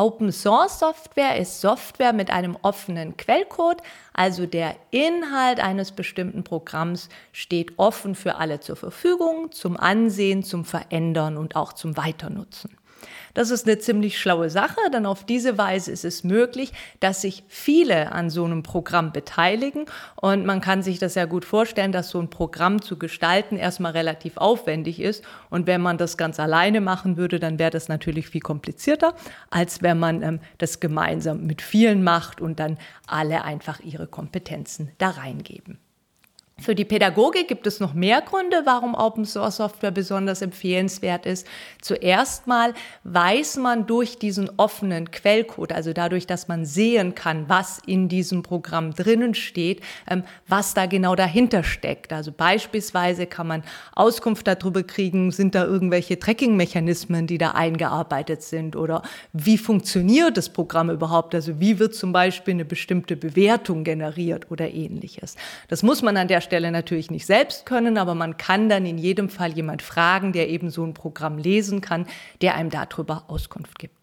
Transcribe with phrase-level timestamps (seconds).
[0.00, 3.82] Open Source Software ist Software mit einem offenen Quellcode,
[4.14, 10.64] also der Inhalt eines bestimmten Programms steht offen für alle zur Verfügung, zum Ansehen, zum
[10.64, 12.79] Verändern und auch zum Weiternutzen.
[13.34, 17.44] Das ist eine ziemlich schlaue Sache, denn auf diese Weise ist es möglich, dass sich
[17.48, 19.86] viele an so einem Programm beteiligen.
[20.16, 23.92] Und man kann sich das ja gut vorstellen, dass so ein Programm zu gestalten erstmal
[23.92, 25.24] relativ aufwendig ist.
[25.48, 29.14] Und wenn man das ganz alleine machen würde, dann wäre das natürlich viel komplizierter,
[29.50, 34.90] als wenn man ähm, das gemeinsam mit vielen macht und dann alle einfach ihre Kompetenzen
[34.98, 35.78] da reingeben.
[36.60, 41.46] Für die Pädagogik gibt es noch mehr Gründe, warum Open Source Software besonders empfehlenswert ist.
[41.80, 42.74] Zuerst mal
[43.04, 48.42] weiß man durch diesen offenen Quellcode, also dadurch, dass man sehen kann, was in diesem
[48.42, 52.12] Programm drinnen steht, ähm, was da genau dahinter steckt.
[52.12, 53.62] Also beispielsweise kann man
[53.94, 59.02] Auskunft darüber kriegen, sind da irgendwelche Tracking-Mechanismen, die da eingearbeitet sind oder
[59.32, 61.34] wie funktioniert das Programm überhaupt?
[61.34, 65.36] Also wie wird zum Beispiel eine bestimmte Bewertung generiert oder ähnliches.
[65.68, 68.98] Das muss man an der Stelle natürlich nicht selbst können, aber man kann dann in
[68.98, 72.06] jedem Fall jemand fragen, der eben so ein Programm lesen kann,
[72.42, 73.99] der einem darüber Auskunft gibt.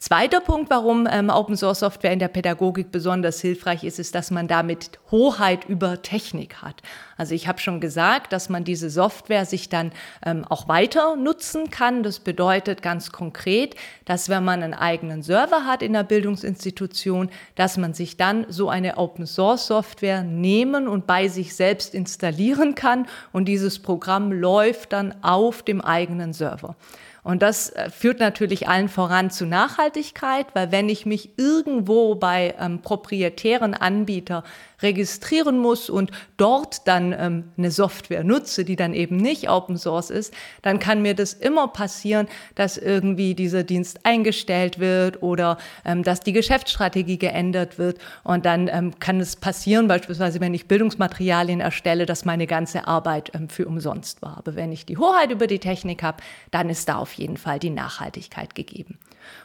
[0.00, 4.30] Zweiter Punkt, warum ähm, Open Source Software in der Pädagogik besonders hilfreich ist, ist, dass
[4.30, 6.80] man damit Hoheit über Technik hat.
[7.18, 9.92] Also ich habe schon gesagt, dass man diese Software sich dann
[10.24, 12.02] ähm, auch weiter nutzen kann.
[12.02, 13.74] Das bedeutet ganz konkret,
[14.06, 18.70] dass wenn man einen eigenen Server hat in der Bildungsinstitution, dass man sich dann so
[18.70, 24.94] eine Open Source Software nehmen und bei sich selbst installieren kann und dieses Programm läuft
[24.94, 26.74] dann auf dem eigenen Server.
[27.22, 32.54] Und das äh, führt natürlich allen voran zu Nachhaltigkeit, weil wenn ich mich irgendwo bei
[32.58, 34.42] ähm, proprietären Anbietern
[34.82, 40.10] registrieren muss und dort dann ähm, eine Software nutze, die dann eben nicht Open Source
[40.10, 46.02] ist, dann kann mir das immer passieren, dass irgendwie dieser Dienst eingestellt wird oder ähm,
[46.02, 47.98] dass die Geschäftsstrategie geändert wird.
[48.24, 53.32] Und dann ähm, kann es passieren, beispielsweise wenn ich Bildungsmaterialien erstelle, dass meine ganze Arbeit
[53.34, 54.38] ähm, für umsonst war.
[54.38, 57.58] Aber wenn ich die Hoheit über die Technik habe, dann ist da auf jeden Fall
[57.58, 58.98] die Nachhaltigkeit gegeben.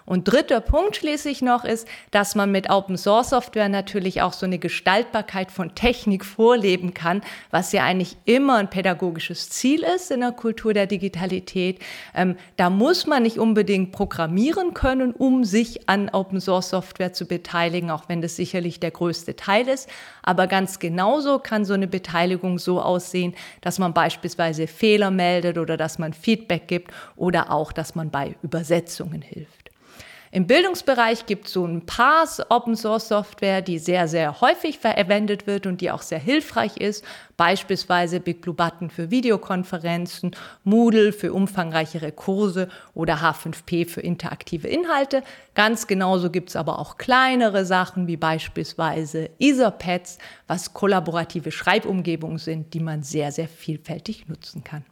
[0.05, 4.45] Und dritter Punkt schließlich noch ist, dass man mit Open Source Software natürlich auch so
[4.45, 10.19] eine Gestaltbarkeit von Technik vorleben kann, was ja eigentlich immer ein pädagogisches Ziel ist in
[10.19, 11.79] der Kultur der Digitalität.
[12.13, 17.25] Ähm, da muss man nicht unbedingt programmieren können, um sich an Open Source Software zu
[17.25, 19.89] beteiligen, auch wenn das sicherlich der größte Teil ist.
[20.21, 25.77] Aber ganz genauso kann so eine Beteiligung so aussehen, dass man beispielsweise Fehler meldet oder
[25.77, 29.65] dass man Feedback gibt oder auch, dass man bei Übersetzungen hilft.
[30.35, 35.47] Im Bildungsbereich gibt es so ein paar Open Source Software, die sehr, sehr häufig verwendet
[35.47, 37.05] wird und die auch sehr hilfreich ist.
[37.37, 40.35] Beispielsweise Big Blue Button für Videokonferenzen,
[40.65, 45.23] Moodle für umfangreichere Kurse oder H5P für interaktive Inhalte.
[45.53, 50.17] Ganz genauso gibt es aber auch kleinere Sachen wie beispielsweise Etherpads,
[50.47, 54.83] was kollaborative Schreibumgebungen sind, die man sehr, sehr vielfältig nutzen kann.